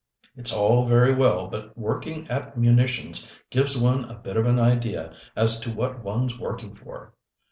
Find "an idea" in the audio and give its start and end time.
4.47-5.13